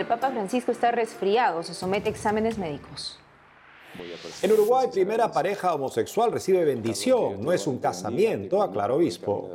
[0.00, 3.18] el Papa Francisco está resfriado, se somete a exámenes médicos.
[4.42, 9.50] En Uruguay, primera pareja homosexual recibe bendición, no es un casamiento, aclaró obispo.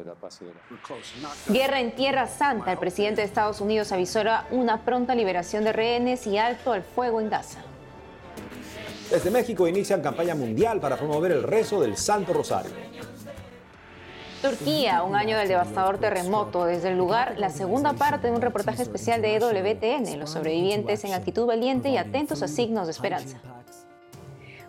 [1.48, 2.72] Guerra en Tierra Santa.
[2.74, 7.22] El presidente de Estados Unidos avisó una pronta liberación de rehenes y alto al fuego
[7.22, 7.62] en Gaza.
[9.10, 12.72] Desde México inician campaña mundial para promover el rezo del Santo Rosario.
[14.46, 16.66] Turquía, un año del devastador terremoto.
[16.66, 21.14] Desde el lugar, la segunda parte de un reportaje especial de EWTN, los sobrevivientes en
[21.14, 23.42] actitud valiente y atentos a signos de esperanza.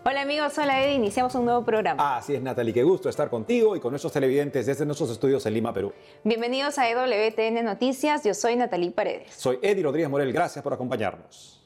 [0.03, 2.17] Hola amigos, hola Eddie, iniciamos un nuevo programa.
[2.17, 5.53] Así es Natalie, qué gusto estar contigo y con nuestros televidentes desde nuestros estudios en
[5.53, 5.93] Lima, Perú.
[6.23, 9.31] Bienvenidos a EWTN Noticias, yo soy Natalie Paredes.
[9.35, 11.56] Soy Eddie Rodríguez Morel, gracias por acompañarnos.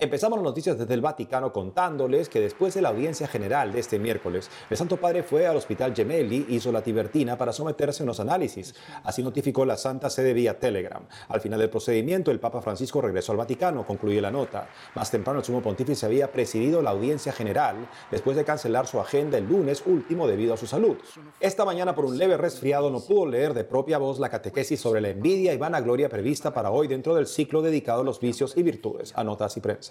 [0.00, 4.00] Empezamos las noticias desde el Vaticano contándoles que después de la audiencia general de este
[4.00, 8.18] miércoles, el Santo Padre fue al Hospital Gemelli, hizo la Tibertina para someterse a unos
[8.18, 8.74] análisis.
[9.04, 11.04] Así notificó la Santa Sede vía Telegram.
[11.28, 14.68] Al final del procedimiento, el Papa Francisco regresó al Vaticano, concluye la nota.
[14.96, 19.38] Más temprano, el Sumo Pontífice había presidido la audiencia general después de cancelar su agenda
[19.38, 20.96] el lunes último debido a su salud.
[21.38, 25.00] Esta mañana, por un leve resfriado, no pudo leer de propia voz la catequesis sobre
[25.00, 28.64] la envidia y vanagloria prevista para hoy dentro del ciclo dedicado a los vicios y
[28.64, 29.83] virtudes, a notas y prensa.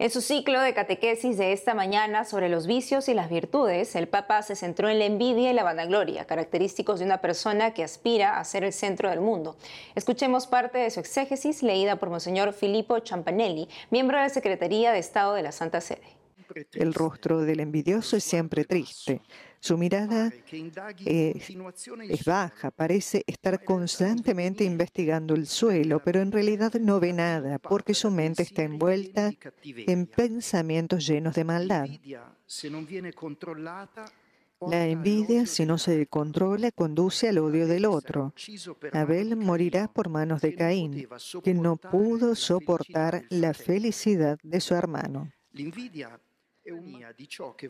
[0.00, 4.06] En su ciclo de catequesis de esta mañana sobre los vicios y las virtudes, el
[4.06, 8.38] Papa se centró en la envidia y la vanagloria, característicos de una persona que aspira
[8.38, 9.56] a ser el centro del mundo.
[9.96, 15.00] Escuchemos parte de su exégesis leída por Monseñor Filippo Champanelli, miembro de la Secretaría de
[15.00, 16.06] Estado de la Santa Sede.
[16.74, 19.20] El rostro del envidioso es siempre triste.
[19.60, 20.32] Su mirada
[21.04, 27.94] es, baja, parece estar constantemente investigando el suelo, pero en realidad no ve nada porque
[27.94, 31.88] su mente está envuelta en pensamientos llenos de maldad.
[34.60, 38.34] La envidia, si no se controla, conduce al odio del otro.
[38.92, 41.08] Abel morirá por manos de Caín,
[41.44, 45.30] que no pudo soportar la felicidad de su hermano.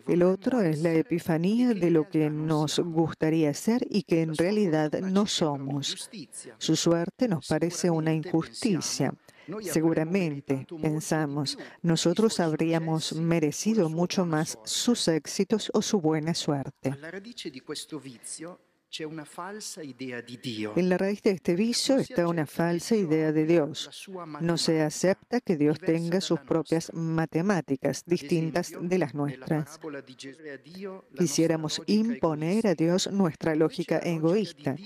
[0.06, 4.92] El otro es la epifanía de lo que nos gustaría ser y que en realidad
[5.00, 6.10] no somos.
[6.58, 9.14] Su suerte nos parece una injusticia.
[9.62, 16.94] Seguramente, pensamos, nosotros habríamos merecido mucho más sus éxitos o su buena suerte.
[20.76, 24.08] En la raíz de este vicio está una falsa idea de Dios.
[24.40, 29.78] No se acepta que Dios tenga sus propias matemáticas distintas de las nuestras.
[31.16, 34.76] Quisiéramos imponer a Dios nuestra lógica egoísta,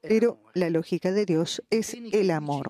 [0.00, 2.68] pero la lógica de Dios es el amor.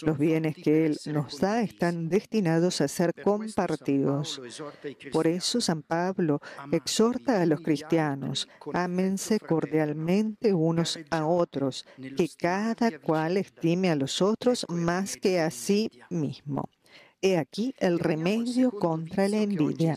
[0.00, 4.40] Los bienes que Él nos da están destinados a ser compartidos.
[5.12, 11.86] Por eso San Pablo exhorta a los cristianos, ámense cordialmente unos a otros,
[12.16, 16.68] que cada cual estime a los otros más que a sí mismo.
[17.20, 19.96] He aquí el remedio contra la envidia.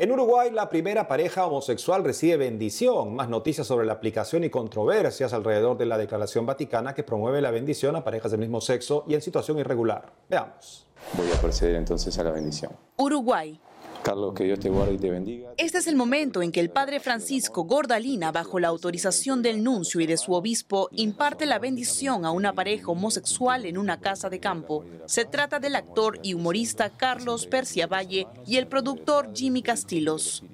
[0.00, 3.14] En Uruguay, la primera pareja homosexual recibe bendición.
[3.14, 7.50] Más noticias sobre la aplicación y controversias alrededor de la Declaración Vaticana que promueve la
[7.50, 10.10] bendición a parejas del mismo sexo y en situación irregular.
[10.30, 10.86] Veamos.
[11.12, 12.72] Voy a proceder entonces a la bendición.
[12.96, 13.60] Uruguay.
[14.02, 15.50] Carlos, que Dios te guarde y te bendiga.
[15.56, 20.00] Este es el momento en que el padre Francisco Gordalina, bajo la autorización del nuncio
[20.00, 24.40] y de su obispo, imparte la bendición a una pareja homosexual en una casa de
[24.40, 24.84] campo.
[25.06, 30.44] Se trata del actor y humorista Carlos Persia Valle y el productor Jimmy Castillos.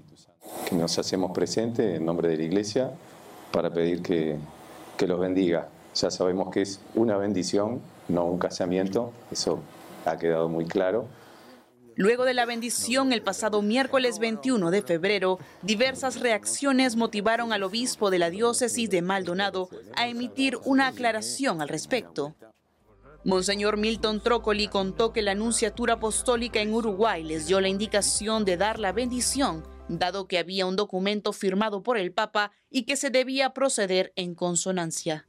[0.68, 2.90] Que nos hacemos presente en nombre de la Iglesia
[3.52, 4.36] para pedir que,
[4.96, 5.68] que los bendiga.
[5.94, 9.60] Ya sabemos que es una bendición, no un casamiento, eso
[10.04, 11.06] ha quedado muy claro
[11.98, 18.10] Luego de la bendición el pasado miércoles 21 de febrero, diversas reacciones motivaron al obispo
[18.10, 22.36] de la diócesis de Maldonado a emitir una aclaración al respecto.
[23.24, 28.59] Monseñor Milton Trócoli contó que la Anunciatura Apostólica en Uruguay les dio la indicación de
[28.59, 33.09] dar la bendición, dado que había un documento firmado por el Papa y que se
[33.09, 35.26] debía proceder en consonancia.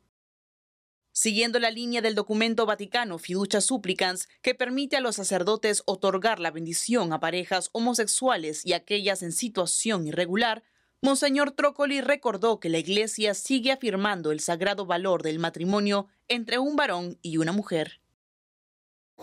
[1.19, 6.51] Siguiendo la línea del documento vaticano Fiducia Supplicans, que permite a los sacerdotes otorgar la
[6.51, 10.61] bendición a parejas homosexuales y aquellas en situación irregular,
[11.01, 16.75] Monseñor Trócoli recordó que la Iglesia sigue afirmando el sagrado valor del matrimonio entre un
[16.75, 17.99] varón y una mujer.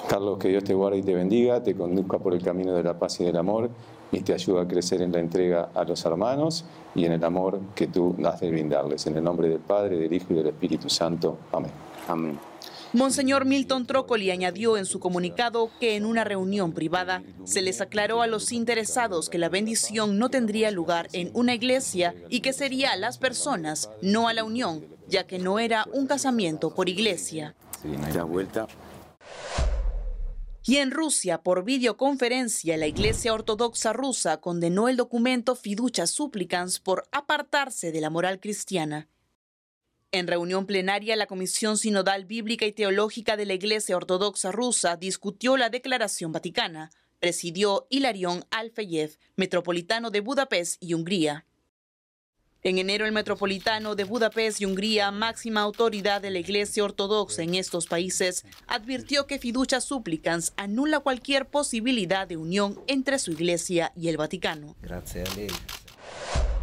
[0.09, 2.99] Carlos, que Dios te guarde y te bendiga, te conduzca por el camino de la
[2.99, 3.71] paz y del amor
[4.15, 6.65] y te ayuda a crecer en la entrega a los hermanos
[6.95, 9.07] y en el amor que tú has de brindarles.
[9.07, 11.39] En el nombre del Padre, del Hijo y del Espíritu Santo.
[11.53, 11.73] Amén.
[12.07, 12.39] Amén.
[12.93, 18.23] Monseñor Milton Trócoli añadió en su comunicado que en una reunión privada se les aclaró
[18.23, 22.93] a los interesados que la bendición no tendría lugar en una iglesia y que sería
[22.93, 27.57] a las personas, no a la unión, ya que no era un casamiento por iglesia.
[28.29, 28.69] vuelta.
[30.67, 37.07] Y en Rusia, por videoconferencia, la Iglesia Ortodoxa rusa condenó el documento Fiducia Supplicans por
[37.13, 39.07] apartarse de la moral cristiana.
[40.11, 45.59] En reunión plenaria, la Comisión Sinodal Bíblica y Teológica de la Iglesia Ortodoxa rusa discutió
[45.59, 46.91] la Declaración Vaticana.
[47.19, 51.45] Presidió Hilarión Alfeyev, metropolitano de Budapest y Hungría.
[52.67, 57.57] En enero, el metropolitano de Budapest y Hungría, máxima autoridad de la Iglesia Ortodoxa en
[57.57, 64.09] estos países, advirtió que Fiducia Supplicans anula cualquier posibilidad de unión entre su Iglesia y
[64.09, 64.75] el Vaticano.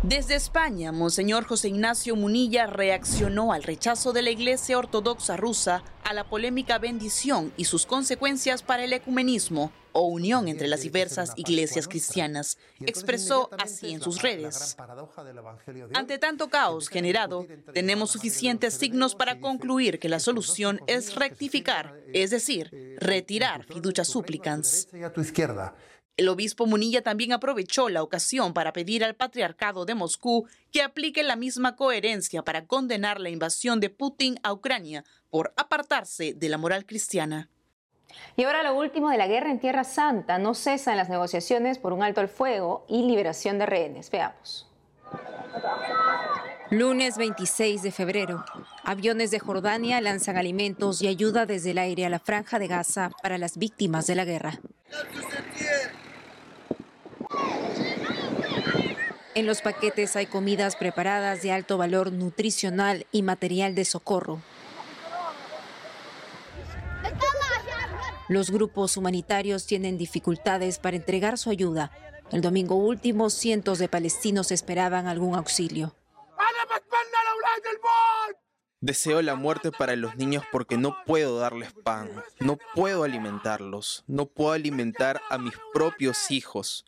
[0.03, 6.13] Desde España, Monseñor José Ignacio Munilla reaccionó al rechazo de la Iglesia Ortodoxa rusa a
[6.13, 11.87] la polémica bendición y sus consecuencias para el ecumenismo o unión entre las diversas iglesias
[11.87, 12.57] cristianas.
[12.79, 14.75] Expresó así en sus redes.
[15.93, 22.31] Ante tanto caos generado, tenemos suficientes signos para concluir que la solución es rectificar, es
[22.31, 24.87] decir, retirar fiducia supplicans.
[26.17, 31.23] El obispo Munilla también aprovechó la ocasión para pedir al patriarcado de Moscú que aplique
[31.23, 36.57] la misma coherencia para condenar la invasión de Putin a Ucrania por apartarse de la
[36.57, 37.49] moral cristiana.
[38.35, 40.37] Y ahora lo último de la guerra en Tierra Santa.
[40.37, 44.11] No cesan las negociaciones por un alto al fuego y liberación de rehenes.
[44.11, 44.67] Veamos.
[46.69, 48.45] Lunes 26 de febrero.
[48.83, 53.11] Aviones de Jordania lanzan alimentos y ayuda desde el aire a la franja de Gaza
[53.21, 54.59] para las víctimas de la guerra.
[59.33, 64.41] En los paquetes hay comidas preparadas de alto valor nutricional y material de socorro.
[68.27, 71.91] Los grupos humanitarios tienen dificultades para entregar su ayuda.
[72.31, 75.93] El domingo último, cientos de palestinos esperaban algún auxilio.
[78.79, 84.25] Deseo la muerte para los niños porque no puedo darles pan, no puedo alimentarlos, no
[84.25, 86.85] puedo alimentar a mis propios hijos.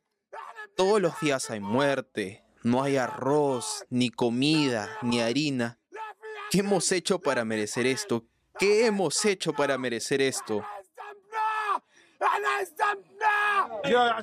[0.75, 5.77] Todos los días hay muerte, no hay arroz, ni comida, ni harina.
[6.49, 8.25] ¿Qué hemos hecho para merecer esto?
[8.57, 10.63] ¿Qué hemos hecho para merecer esto?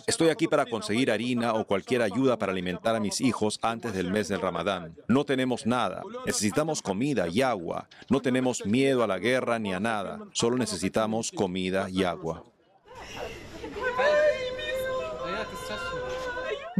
[0.06, 4.10] Estoy aquí para conseguir harina o cualquier ayuda para alimentar a mis hijos antes del
[4.10, 4.96] mes del Ramadán.
[5.06, 6.02] No tenemos nada.
[6.24, 7.88] Necesitamos comida y agua.
[8.08, 10.20] No tenemos miedo a la guerra ni a nada.
[10.32, 12.44] Solo necesitamos comida y agua.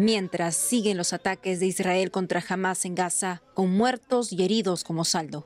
[0.01, 5.05] Mientras siguen los ataques de Israel contra Hamas en Gaza, con muertos y heridos como
[5.05, 5.45] saldo.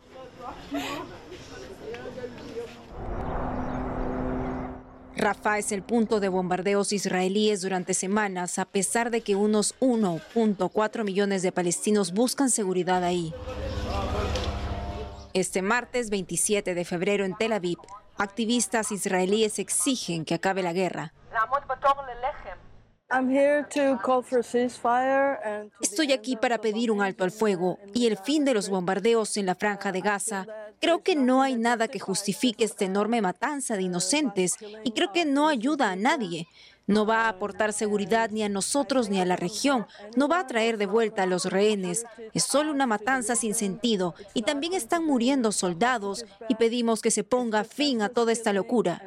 [5.17, 11.03] Rafah es el punto de bombardeos israelíes durante semanas, a pesar de que unos 1.4
[11.03, 13.35] millones de palestinos buscan seguridad ahí.
[15.33, 17.79] Este martes 27 de febrero en Tel Aviv,
[18.19, 21.13] activistas israelíes exigen que acabe la guerra.
[25.81, 29.47] Estoy aquí para pedir un alto al fuego y el fin de los bombardeos en
[29.47, 30.47] la franja de Gaza.
[30.81, 35.25] Creo que no hay nada que justifique esta enorme matanza de inocentes y creo que
[35.25, 36.49] no ayuda a nadie.
[36.87, 39.87] No va a aportar seguridad ni a nosotros ni a la región.
[40.17, 42.05] No va a traer de vuelta a los rehenes.
[42.35, 44.15] Es solo una matanza sin sentido.
[44.35, 49.03] Y también están muriendo soldados y pedimos que se ponga fin a toda esta locura.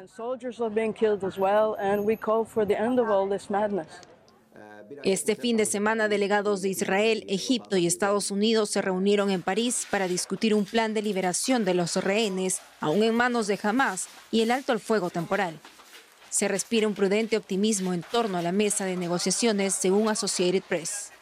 [5.04, 9.86] Este fin de semana, delegados de Israel, Egipto y Estados Unidos se reunieron en París
[9.90, 14.40] para discutir un plan de liberación de los rehenes, aún en manos de Hamas, y
[14.40, 15.60] el alto al fuego temporal.
[16.30, 21.12] Se respira un prudente optimismo en torno a la mesa de negociaciones, según Associated Press.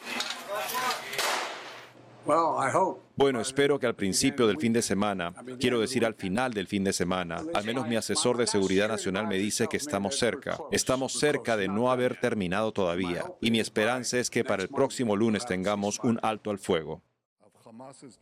[3.15, 6.83] Bueno, espero que al principio del fin de semana, quiero decir al final del fin
[6.83, 10.59] de semana, al menos mi asesor de seguridad nacional me dice que estamos cerca.
[10.73, 13.25] Estamos cerca de no haber terminado todavía.
[13.41, 17.03] Y mi esperanza es que para el próximo lunes tengamos un alto al fuego.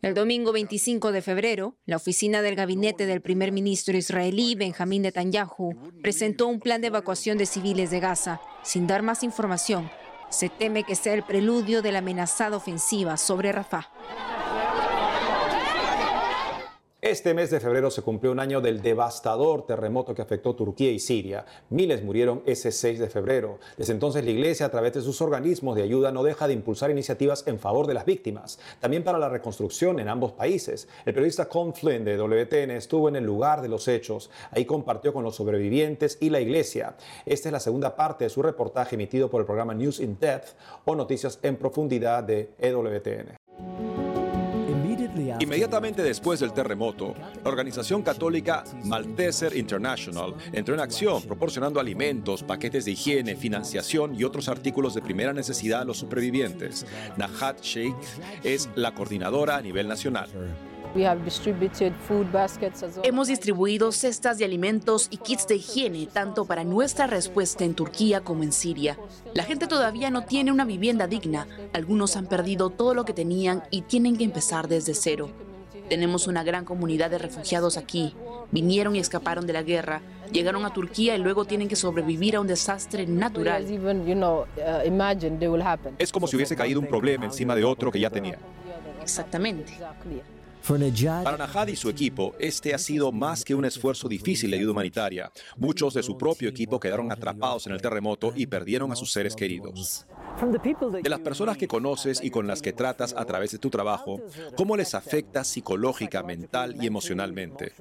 [0.03, 5.75] El domingo 25 de febrero, la oficina del gabinete del primer ministro israelí Benjamín Netanyahu
[6.03, 9.91] presentó un plan de evacuación de civiles de Gaza, sin dar más información.
[10.31, 13.91] Se teme que sea el preludio de la amenazada ofensiva sobre Rafah.
[17.05, 20.99] Este mes de febrero se cumplió un año del devastador terremoto que afectó Turquía y
[20.99, 21.45] Siria.
[21.69, 23.59] Miles murieron ese 6 de febrero.
[23.77, 26.91] Desde entonces la Iglesia, a través de sus organismos de ayuda, no deja de impulsar
[26.91, 30.89] iniciativas en favor de las víctimas, también para la reconstrucción en ambos países.
[31.05, 34.31] El periodista Con Flynn de WTN estuvo en el lugar de los hechos.
[34.51, 36.97] Ahí compartió con los sobrevivientes y la Iglesia.
[37.27, 40.55] Esta es la segunda parte de su reportaje emitido por el programa News in Depth
[40.87, 43.44] o Noticias en Profundidad de EWTN.
[45.41, 52.85] Inmediatamente después del terremoto, la organización católica Malteser International entró en acción proporcionando alimentos, paquetes
[52.85, 56.87] de higiene, financiación y otros artículos de primera necesidad a los supervivientes.
[57.17, 57.97] Nahat Sheikh
[58.43, 60.29] es la coordinadora a nivel nacional.
[63.03, 68.21] Hemos distribuido cestas de alimentos y kits de higiene tanto para nuestra respuesta en Turquía
[68.21, 68.97] como en Siria.
[69.35, 71.47] La gente todavía no tiene una vivienda digna.
[71.73, 75.31] Algunos han perdido todo lo que tenían y tienen que empezar desde cero.
[75.89, 78.15] Tenemos una gran comunidad de refugiados aquí.
[78.51, 80.01] Vinieron y escaparon de la guerra,
[80.33, 83.67] llegaron a Turquía y luego tienen que sobrevivir a un desastre natural.
[85.99, 88.39] Es como si hubiese caído un problema encima de otro que ya tenía.
[89.03, 89.75] Exactamente.
[90.67, 94.73] Para Nahad y su equipo, este ha sido más que un esfuerzo difícil de ayuda
[94.73, 95.31] humanitaria.
[95.59, 99.37] Muchos de su propio equipo quedaron atrapados en el terremoto y perdieron a sus seres
[99.37, 100.07] queridos.
[101.03, 104.21] De las personas que conoces y con las que tratas a través de tu trabajo,
[104.57, 107.73] ¿cómo les afecta psicológica, mental y emocionalmente?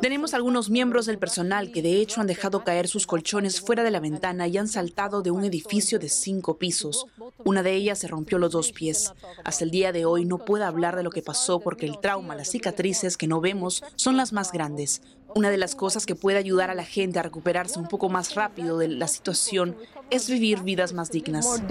[0.00, 3.90] Tenemos algunos miembros del personal que de hecho han dejado caer sus colchones fuera de
[3.90, 7.06] la ventana y han saltado de un edificio de cinco pisos.
[7.44, 9.12] Una de ellas se rompió los dos pies.
[9.44, 12.36] Hasta el día de hoy no puedo hablar de lo que pasó porque el trauma,
[12.36, 15.00] las cicatrices que no vemos son las más grandes.
[15.34, 18.34] Una de las cosas que puede ayudar a la gente a recuperarse un poco más
[18.34, 19.76] rápido de la situación
[20.10, 21.62] es vivir vidas más dignas.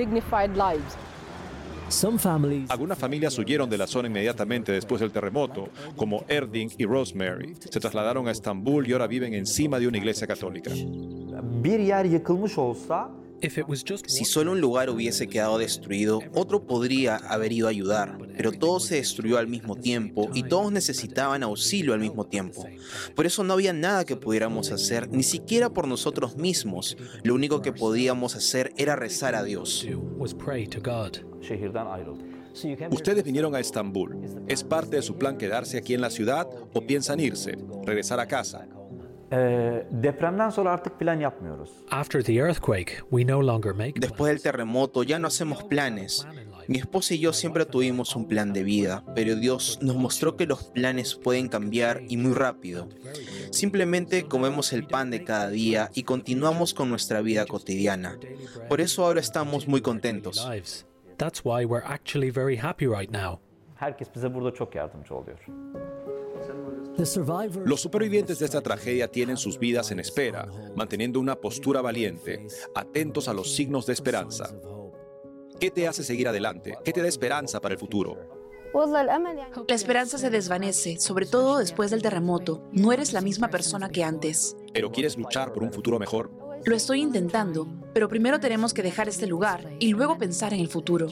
[2.69, 7.55] Algunas familias huyeron de la zona inmediatamente después del terremoto, como Erding y Rosemary.
[7.69, 10.71] Se trasladaron a Estambul y ahora viven encima de una iglesia católica.
[14.07, 18.79] Si solo un lugar hubiese quedado destruido, otro podría haber ido a ayudar, pero todo
[18.79, 22.65] se destruyó al mismo tiempo y todos necesitaban auxilio al mismo tiempo.
[23.15, 26.97] Por eso no había nada que pudiéramos hacer, ni siquiera por nosotros mismos.
[27.23, 29.87] Lo único que podíamos hacer era rezar a Dios.
[32.89, 34.17] Ustedes vinieron a Estambul.
[34.47, 38.27] ¿Es parte de su plan quedarse aquí en la ciudad o piensan irse, regresar a
[38.27, 38.67] casa?
[43.95, 46.27] Después del terremoto ya no hacemos planes.
[46.67, 50.45] Mi esposa y yo siempre tuvimos un plan de vida, pero Dios nos mostró que
[50.45, 52.87] los planes pueden cambiar y muy rápido.
[53.51, 58.17] Simplemente comemos el pan de cada día y continuamos con nuestra vida cotidiana.
[58.67, 60.47] Por eso ahora estamos muy contentos.
[67.65, 73.27] Los supervivientes de esta tragedia tienen sus vidas en espera, manteniendo una postura valiente, atentos
[73.27, 74.55] a los signos de esperanza.
[75.59, 76.77] ¿Qué te hace seguir adelante?
[76.83, 78.17] ¿Qué te da esperanza para el futuro?
[79.67, 82.67] La esperanza se desvanece, sobre todo después del terremoto.
[82.73, 84.57] No eres la misma persona que antes.
[84.73, 86.29] ¿Pero quieres luchar por un futuro mejor?
[86.65, 90.67] Lo estoy intentando, pero primero tenemos que dejar este lugar y luego pensar en el
[90.67, 91.07] futuro.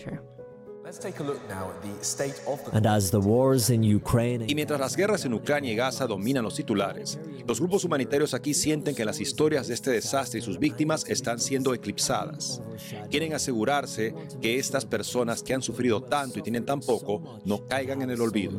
[4.48, 8.54] Y mientras las guerras en Ucrania y Gaza dominan los titulares, los grupos humanitarios aquí
[8.54, 12.62] sienten que las historias de este desastre y sus víctimas están siendo eclipsadas.
[13.10, 18.02] Quieren asegurarse que estas personas que han sufrido tanto y tienen tan poco no caigan
[18.02, 18.52] en el olvido.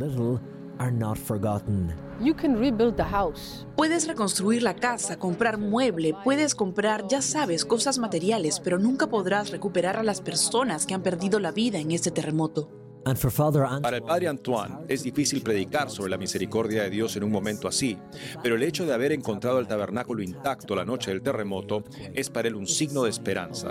[3.77, 9.51] Puedes reconstruir la casa, comprar mueble, puedes comprar, ya sabes, cosas materiales, pero nunca podrás
[9.51, 12.71] recuperar a las personas que han perdido la vida en este terremoto.
[13.83, 17.69] Para el padre Antoine es difícil predicar sobre la misericordia de Dios en un momento
[17.69, 17.99] así,
[18.43, 22.49] pero el hecho de haber encontrado el tabernáculo intacto la noche del terremoto es para
[22.49, 23.69] él un signo de esperanza.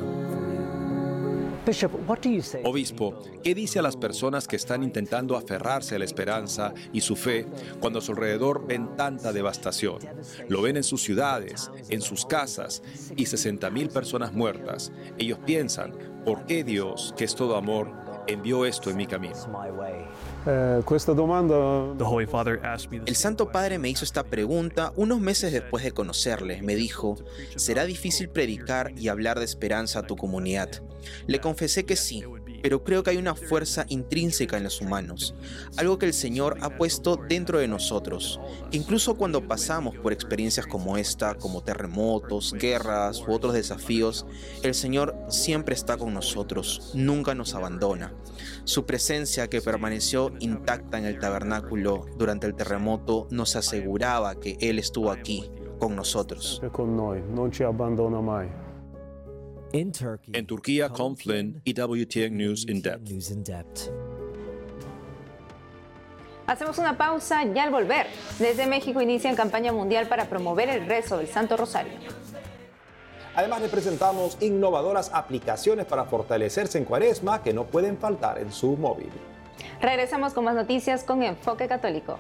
[2.66, 7.16] Obispo, ¿qué dice a las personas que están intentando aferrarse a la esperanza y su
[7.16, 7.48] fe
[7.80, 10.00] cuando a su alrededor ven tanta devastación?
[10.50, 12.84] Lo ven en sus ciudades, en sus casas
[13.16, 14.92] y 60 mil personas muertas.
[15.18, 15.94] Ellos piensan,
[16.26, 19.36] ¿por qué Dios, que es todo amor, envió esto en mi camino?
[20.46, 20.82] Eh,
[23.06, 26.62] El Santo Padre me hizo esta pregunta unos meses después de conocerle.
[26.62, 27.16] Me dijo,
[27.56, 30.70] ¿será difícil predicar y hablar de esperanza a tu comunidad?
[31.28, 32.24] Le confesé que sí,
[32.64, 35.36] pero creo que hay una fuerza intrínseca en los humanos,
[35.78, 38.40] algo que el Señor ha puesto dentro de nosotros.
[38.72, 44.26] Incluso cuando pasamos por experiencias como esta, como terremotos, guerras u otros desafíos,
[44.64, 48.14] el Señor siempre está con nosotros, nunca nos abandona.
[48.64, 54.80] Su presencia que permaneció intacta en el tabernáculo durante el terremoto nos aseguraba que Él
[54.80, 56.62] estuvo aquí con nosotros.
[59.74, 63.90] En Turquía, con Flynn y WTN News in Depth.
[66.46, 68.06] Hacemos una pausa y al volver,
[68.38, 71.94] desde México inician campaña mundial para promover el rezo del Santo Rosario.
[73.36, 78.78] Además, le presentamos innovadoras aplicaciones para fortalecerse en cuaresma que no pueden faltar en su
[78.78, 79.10] móvil.
[79.82, 82.20] Regresamos con más noticias con Enfoque Católico.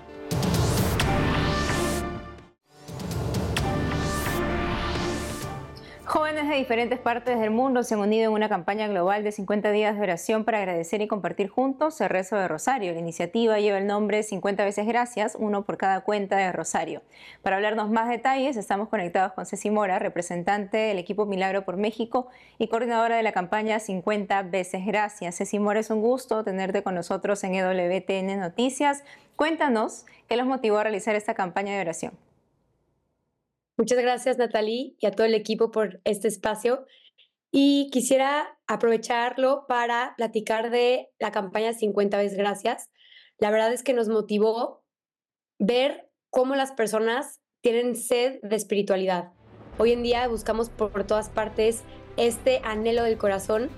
[6.13, 9.71] Jóvenes de diferentes partes del mundo se han unido en una campaña global de 50
[9.71, 12.93] días de oración para agradecer y compartir juntos el rezo de Rosario.
[12.93, 17.01] La iniciativa lleva el nombre 50 veces gracias, uno por cada cuenta de Rosario.
[17.41, 22.27] Para hablarnos más detalles, estamos conectados con Ceci Mora, representante del equipo Milagro por México
[22.59, 25.37] y coordinadora de la campaña 50 veces gracias.
[25.37, 29.03] Ceci Mora, es un gusto tenerte con nosotros en EWTN Noticias.
[29.35, 32.13] Cuéntanos qué los motivó a realizar esta campaña de oración.
[33.83, 36.85] Muchas gracias, Natalie, y a todo el equipo por este espacio.
[37.51, 42.89] Y quisiera aprovecharlo para platicar de la campaña 50 veces gracias.
[43.39, 44.85] La verdad es que nos motivó
[45.59, 49.33] ver cómo las personas tienen sed de espiritualidad.
[49.77, 51.83] Hoy en día buscamos por todas partes
[52.15, 53.69] este anhelo del corazón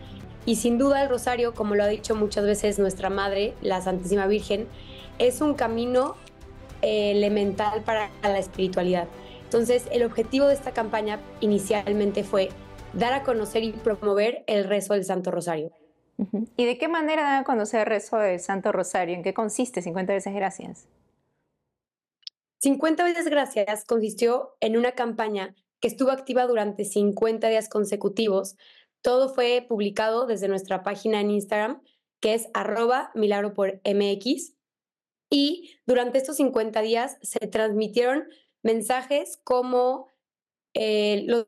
[0.46, 4.28] y sin duda el rosario, como lo ha dicho muchas veces nuestra Madre, la Santísima
[4.28, 4.68] Virgen,
[5.18, 6.16] es un camino
[6.84, 9.08] elemental para la espiritualidad.
[9.56, 12.50] Entonces, el objetivo de esta campaña inicialmente fue
[12.92, 15.72] dar a conocer y promover el rezo del Santo Rosario.
[16.58, 19.16] ¿Y de qué manera dan a conocer el rezo del Santo Rosario?
[19.16, 20.90] ¿En qué consiste 50 veces gracias?
[22.64, 28.58] 50 veces gracias consistió en una campaña que estuvo activa durante 50 días consecutivos.
[29.02, 31.82] Todo fue publicado desde nuestra página en Instagram,
[32.20, 34.54] que es arroba milagro por MX.
[35.30, 38.26] Y durante estos 50 días se transmitieron
[38.66, 40.10] mensajes como
[40.74, 41.46] eh, los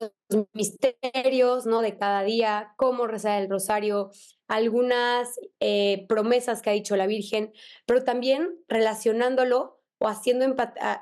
[0.54, 1.82] misterios ¿no?
[1.82, 4.12] de cada día, cómo rezar el rosario,
[4.48, 7.52] algunas eh, promesas que ha dicho la Virgen,
[7.88, 10.46] pero también relacionándolo o haciendo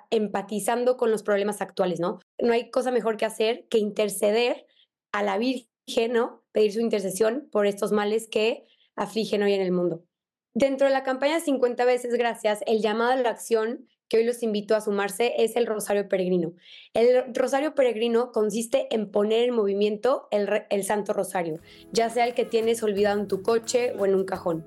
[0.09, 2.19] empatizando con los problemas actuales, ¿no?
[2.39, 4.65] No hay cosa mejor que hacer que interceder
[5.11, 6.45] a la Virgen, ¿no?
[6.53, 10.05] Pedir su intercesión por estos males que afligen hoy en el mundo.
[10.53, 14.43] Dentro de la campaña 50 veces gracias, el llamado a la acción que hoy los
[14.43, 16.53] invito a sumarse es el Rosario Peregrino.
[16.93, 21.59] El Rosario Peregrino consiste en poner en movimiento el, Santo Rosario,
[21.91, 24.65] ya sea el que tienes olvidado en tu coche o en un cajón.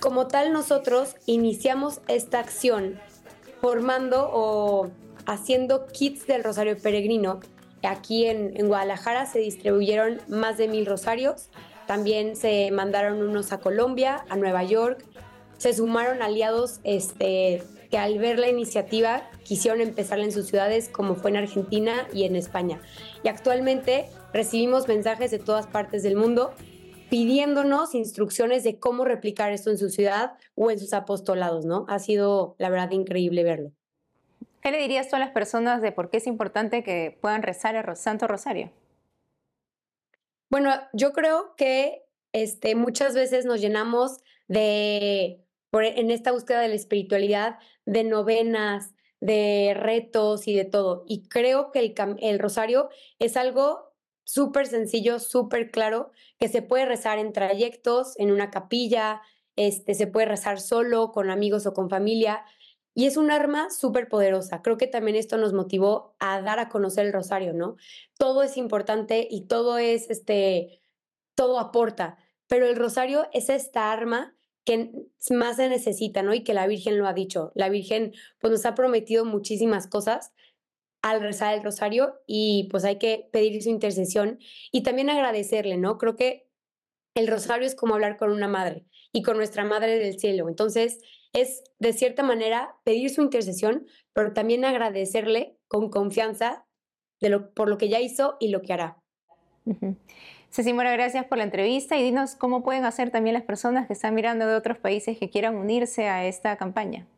[0.00, 2.98] Como tal, nosotros iniciamos esta acción
[3.60, 4.90] formando o
[5.26, 7.40] haciendo kits del Rosario Peregrino.
[7.82, 11.50] Aquí en, en Guadalajara se distribuyeron más de mil rosarios.
[11.86, 15.04] También se mandaron unos a Colombia, a Nueva York.
[15.56, 21.14] Se sumaron aliados este, que al ver la iniciativa quisieron empezarla en sus ciudades como
[21.14, 22.80] fue en Argentina y en España.
[23.22, 26.54] Y actualmente recibimos mensajes de todas partes del mundo
[27.10, 31.84] pidiéndonos instrucciones de cómo replicar esto en su ciudad o en sus apostolados, ¿no?
[31.88, 33.72] Ha sido, la verdad, increíble verlo.
[34.62, 37.76] ¿Qué le dirías tú a las personas de por qué es importante que puedan rezar
[37.76, 38.72] el Santo Rosario?
[40.50, 44.18] Bueno, yo creo que este, muchas veces nos llenamos
[44.48, 45.43] de
[45.82, 51.04] en esta búsqueda de la espiritualidad, de novenas, de retos y de todo.
[51.08, 56.86] Y creo que el, el rosario es algo súper sencillo, súper claro, que se puede
[56.86, 59.22] rezar en trayectos, en una capilla,
[59.56, 62.44] este, se puede rezar solo, con amigos o con familia.
[62.94, 64.62] Y es un arma súper poderosa.
[64.62, 67.76] Creo que también esto nos motivó a dar a conocer el rosario, ¿no?
[68.18, 70.80] Todo es importante y todo es, este,
[71.34, 74.90] todo aporta, pero el rosario es esta arma que
[75.30, 76.34] más se necesita, ¿no?
[76.34, 77.52] Y que la Virgen lo ha dicho.
[77.54, 80.32] La Virgen pues nos ha prometido muchísimas cosas
[81.02, 84.38] al rezar el rosario y pues hay que pedir su intercesión
[84.72, 85.98] y también agradecerle, ¿no?
[85.98, 86.48] Creo que
[87.14, 90.48] el rosario es como hablar con una madre y con nuestra madre del cielo.
[90.48, 91.00] Entonces
[91.34, 96.66] es de cierta manera pedir su intercesión, pero también agradecerle con confianza
[97.54, 99.02] por lo que ya hizo y lo que hará.
[99.64, 99.96] Ceci
[100.62, 104.14] Mora, gracias por la entrevista y dinos cómo pueden hacer también las personas que están
[104.14, 107.08] mirando de otros países que quieran unirse a esta campaña.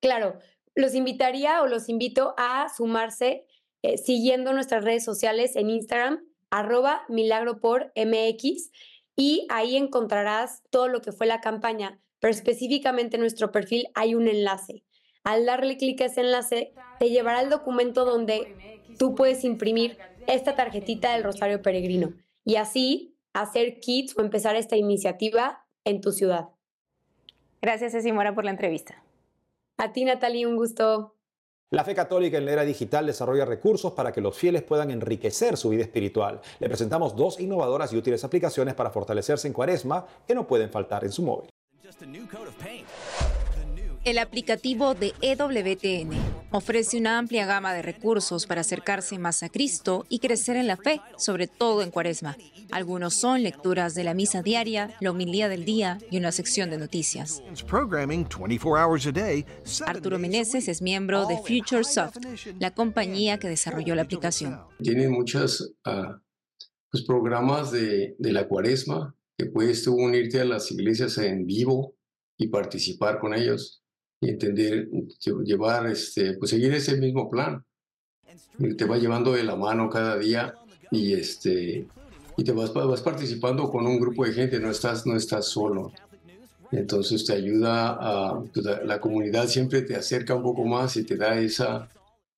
[0.00, 0.38] Claro,
[0.76, 3.46] los invitaría o los invito a sumarse
[3.82, 7.02] eh, siguiendo nuestras redes sociales en Instagram, arroba
[9.16, 14.14] y ahí encontrarás todo lo que fue la campaña, pero específicamente en nuestro perfil hay
[14.14, 14.84] un enlace.
[15.24, 19.98] Al darle clic a ese enlace, te llevará al documento donde tú puedes imprimir
[20.28, 26.12] esta tarjetita del Rosario Peregrino y así hacer kits o empezar esta iniciativa en tu
[26.12, 26.48] ciudad.
[27.60, 29.02] Gracias, Ceci Mora, por la entrevista.
[29.78, 31.16] A ti, Natalie, un gusto.
[31.70, 35.56] La fe católica en la era digital desarrolla recursos para que los fieles puedan enriquecer
[35.56, 36.40] su vida espiritual.
[36.58, 41.04] Le presentamos dos innovadoras y útiles aplicaciones para fortalecerse en cuaresma que no pueden faltar
[41.04, 41.48] en su móvil.
[44.04, 50.04] El aplicativo de EWTN Ofrece una amplia gama de recursos para acercarse más a Cristo
[50.10, 52.36] y crecer en la fe, sobre todo en Cuaresma.
[52.70, 56.76] Algunos son lecturas de la misa diaria, la homilía del día y una sección de
[56.76, 57.42] noticias.
[59.86, 62.18] Arturo Meneses es miembro de FutureSoft,
[62.60, 64.60] la compañía que desarrolló la aplicación.
[64.82, 66.20] Tiene muchos ah,
[66.90, 71.96] pues, programas de, de la Cuaresma que puedes tú unirte a las iglesias en vivo
[72.36, 73.81] y participar con ellos
[74.22, 74.88] y entender,
[75.44, 77.64] llevar, este, pues seguir ese mismo plan.
[78.78, 80.54] Te va llevando de la mano cada día
[80.92, 81.88] y, este,
[82.36, 85.92] y te vas, vas participando con un grupo de gente, no estás, no estás solo.
[86.70, 91.16] Entonces te ayuda a, pues, la, comunidad siempre te acerca un poco más y te
[91.16, 91.88] da esa,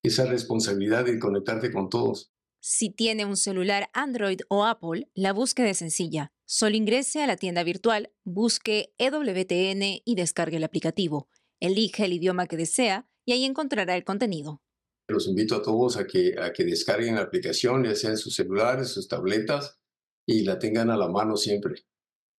[0.03, 2.33] esa responsabilidad de conectarte con todos.
[2.61, 6.33] Si tiene un celular Android o Apple, la búsqueda es sencilla.
[6.47, 11.29] Solo ingrese a la tienda virtual, busque EWTN y descargue el aplicativo.
[11.64, 14.61] Elige el idioma que desea y ahí encontrará el contenido.
[15.09, 18.35] Los invito a todos a que, a que descarguen la aplicación, ya sea en sus
[18.35, 19.79] celulares, sus tabletas,
[20.27, 21.87] y la tengan a la mano siempre.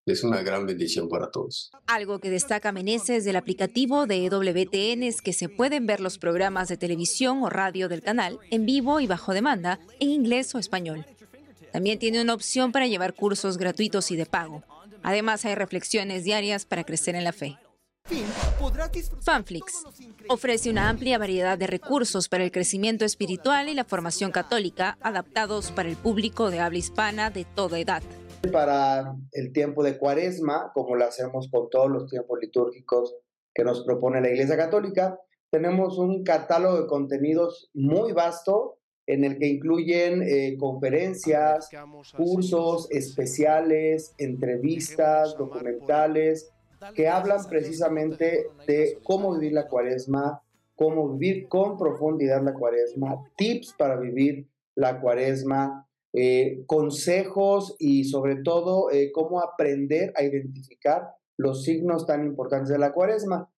[0.05, 1.71] Es una gran bendición para todos.
[1.87, 6.67] Algo que destaca Meneses del aplicativo de EWTN es que se pueden ver los programas
[6.67, 11.03] de televisión o radio del canal en vivo y bajo demanda en inglés o español.
[11.73, 14.63] También tiene una opción para llevar cursos gratuitos y de pago.
[15.01, 17.57] Además hay reflexiones diarias para crecer en la fe.
[19.21, 19.83] Fanflix
[20.29, 25.71] ofrece una amplia variedad de recursos para el crecimiento espiritual y la formación católica adaptados
[25.71, 28.03] para el público de habla hispana de toda edad.
[28.51, 33.15] Para el tiempo de cuaresma, como lo hacemos con todos los tiempos litúrgicos
[33.53, 39.37] que nos propone la Iglesia Católica, tenemos un catálogo de contenidos muy vasto en el
[39.39, 41.69] que incluyen eh, conferencias,
[42.15, 46.51] cursos especiales, entrevistas, documentales,
[46.93, 50.41] que hablan precisamente de cómo vivir la cuaresma,
[50.75, 58.37] cómo vivir con profundidad la cuaresma, tips para vivir la cuaresma, eh, consejos y sobre
[58.37, 63.49] todo eh, cómo aprender a identificar los signos tan importantes de la cuaresma.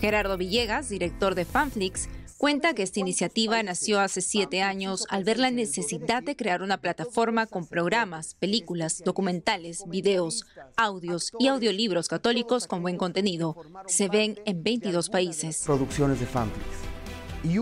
[0.00, 2.08] Gerardo Villegas, director de Fanflix,
[2.40, 6.78] Cuenta que esta iniciativa nació hace siete años al ver la necesidad de crear una
[6.80, 13.54] plataforma con programas, películas, documentales, videos, audios y audiolibros católicos con buen contenido.
[13.86, 15.64] Se ven en 22 países.
[15.66, 16.26] Producciones de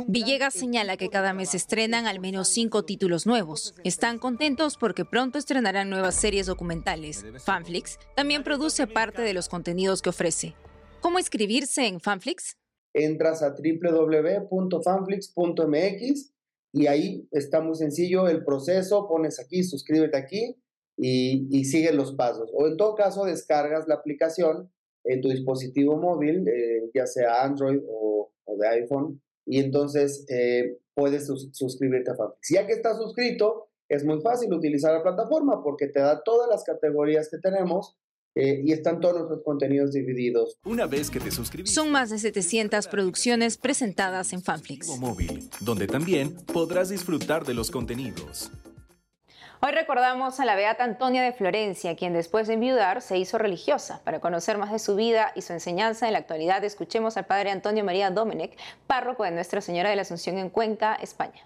[0.07, 3.75] Villegas señala que cada mes estrenan al menos cinco títulos nuevos.
[3.83, 7.27] Están contentos porque pronto estrenarán nuevas series documentales.
[7.45, 10.55] Fanflix también produce parte de los contenidos que ofrece.
[11.01, 12.58] ¿Cómo inscribirse en Fanflix?
[13.05, 16.33] Entras a www.fanflix.mx
[16.73, 20.57] y ahí está muy sencillo el proceso, pones aquí, suscríbete aquí
[20.97, 22.51] y, y los pasos.
[22.53, 24.71] O en todo caso, descargas la aplicación
[25.05, 31.29] en tu dispositivo móvil, eh, ya sea Android o, de iPhone, y entonces eh, puedes
[31.53, 32.49] suscribirte a Fanflix.
[32.51, 36.65] Ya que estás suscrito, es muy fácil utilizar la plataforma porque te da todas las
[36.65, 37.97] categorías que tenemos
[38.39, 40.59] eh, y están todos nuestros contenidos divididos.
[40.65, 41.75] Una vez que te suscribes.
[41.75, 44.87] Son más de 700 producciones presentadas en Fanflix.
[44.99, 48.53] Móvil, donde también podrás disfrutar de los contenidos.
[49.61, 54.01] Hoy recordamos a la beata Antonia de Florencia, quien después de enviudar se hizo religiosa.
[54.05, 57.51] Para conocer más de su vida y su enseñanza en la actualidad, escuchemos al padre
[57.51, 61.43] Antonio María Domenech, párroco de Nuestra Señora de la Asunción en Cuenca, España.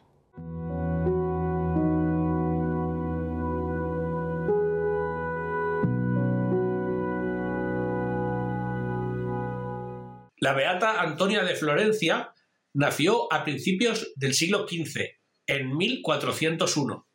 [10.43, 12.35] La beata Antonia de Florencia
[12.75, 17.09] nació a principios del siglo XV, en 1401.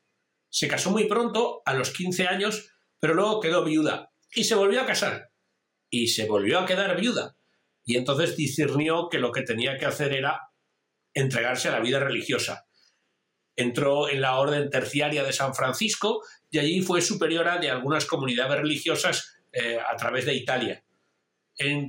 [0.48, 4.80] Se casó muy pronto, a los 15 años, pero luego quedó viuda y se volvió
[4.80, 5.34] a casar.
[5.90, 7.36] Y se volvió a quedar viuda.
[7.84, 10.54] Y entonces discernió que lo que tenía que hacer era
[11.14, 12.66] entregarse a la vida religiosa.
[13.58, 18.62] Entró en la orden terciaria de San Francisco y allí fue superiora de algunas comunidades
[18.62, 20.82] religiosas eh, a través de Italia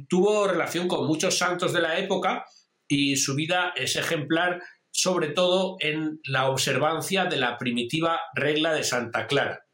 [0.09, 2.45] tuvo relación con muchos santos de la época
[2.89, 8.83] y su vida es ejemplar sobre todo en la observancia de la primitiva regla de
[8.83, 9.65] Santa Clara.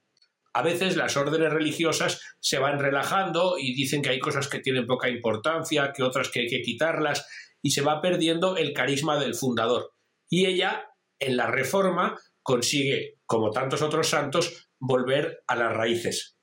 [0.52, 4.86] A veces las órdenes religiosas se van relajando y dicen que hay cosas que tienen
[4.86, 7.26] poca importancia, que otras que hay que quitarlas,
[7.62, 9.92] y se va perdiendo el carisma del fundador.
[10.28, 10.84] Y ella,
[11.18, 16.36] en la reforma, consigue, como tantos otros santos, volver a las raíces.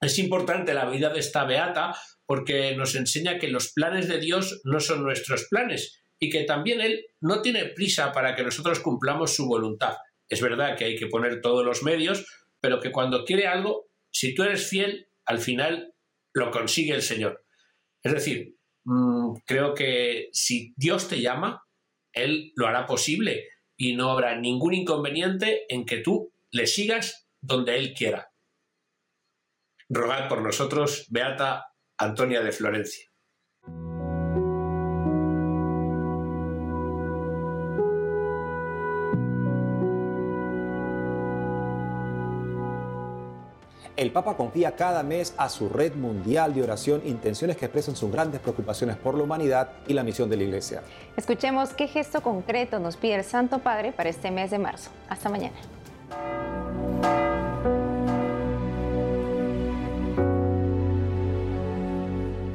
[0.00, 1.94] Es importante la vida de esta beata
[2.32, 6.80] porque nos enseña que los planes de Dios no son nuestros planes y que también
[6.80, 9.98] Él no tiene prisa para que nosotros cumplamos su voluntad.
[10.30, 12.24] Es verdad que hay que poner todos los medios,
[12.58, 15.92] pero que cuando quiere algo, si tú eres fiel, al final
[16.32, 17.44] lo consigue el Señor.
[18.02, 21.62] Es decir, mm, creo que si Dios te llama,
[22.14, 27.76] Él lo hará posible y no habrá ningún inconveniente en que tú le sigas donde
[27.76, 28.30] Él quiera.
[29.90, 31.66] Rogad por nosotros, Beata
[32.04, 33.06] Antonia de Florencia.
[43.94, 48.10] El Papa confía cada mes a su red mundial de oración intenciones que expresan sus
[48.10, 50.82] grandes preocupaciones por la humanidad y la misión de la Iglesia.
[51.16, 54.90] Escuchemos qué gesto concreto nos pide el Santo Padre para este mes de marzo.
[55.08, 55.54] Hasta mañana.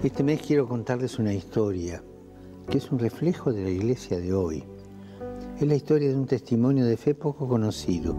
[0.08, 2.02] Este mes quiero contarles una historia
[2.70, 4.64] que es un reflejo de la iglesia de hoy.
[5.60, 8.16] Es la historia de un testimonio de fe poco conocido.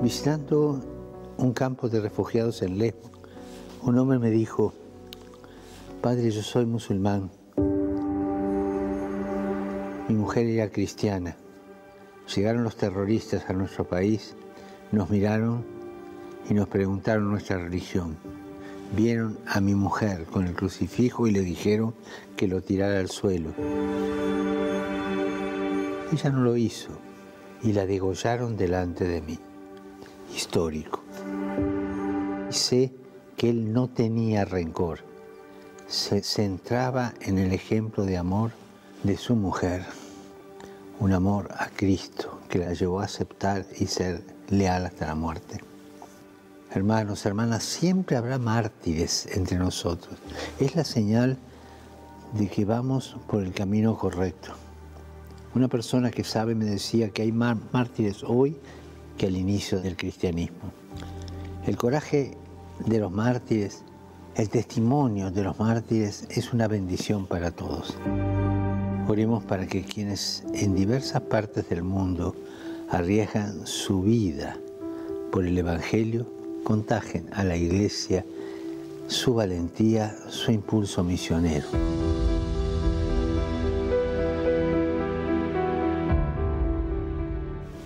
[0.00, 0.80] Visitando
[1.38, 3.10] un campo de refugiados en Lesbos,
[3.82, 4.72] un hombre me dijo,
[6.00, 7.32] Padre, yo soy musulmán.
[10.08, 11.36] Mi mujer era cristiana.
[12.32, 14.36] Llegaron los terroristas a nuestro país,
[14.92, 15.64] nos miraron
[16.48, 18.16] y nos preguntaron nuestra religión.
[18.94, 21.94] Vieron a mi mujer con el crucifijo y le dijeron
[22.36, 23.54] que lo tirara al suelo.
[26.12, 26.90] Ella no lo hizo
[27.62, 29.38] y la degollaron delante de mí
[30.34, 31.02] histórico.
[32.50, 32.92] Y sé
[33.36, 35.00] que él no tenía rencor,
[35.86, 38.52] se centraba en el ejemplo de amor
[39.02, 39.84] de su mujer,
[41.00, 45.71] un amor a Cristo que la llevó a aceptar y ser leal hasta la muerte.
[46.74, 50.18] Hermanos, hermanas, siempre habrá mártires entre nosotros.
[50.58, 51.36] Es la señal
[52.32, 54.54] de que vamos por el camino correcto.
[55.54, 58.56] Una persona que sabe me decía que hay mártires hoy
[59.18, 60.72] que al inicio del cristianismo.
[61.66, 62.38] El coraje
[62.86, 63.82] de los mártires,
[64.34, 67.98] el testimonio de los mártires es una bendición para todos.
[69.08, 72.34] Oremos para que quienes en diversas partes del mundo
[72.88, 74.56] arriesgan su vida
[75.30, 78.24] por el Evangelio, contagien a la Iglesia
[79.08, 81.66] su valentía, su impulso misionero.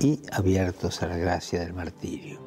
[0.01, 2.46] y abiertos a la gracia del martirio.